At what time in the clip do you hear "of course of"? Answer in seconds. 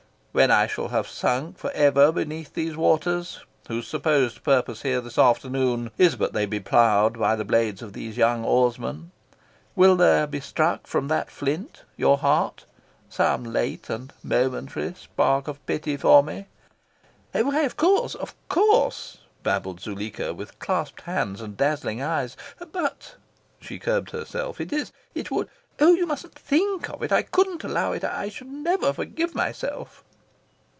17.63-18.33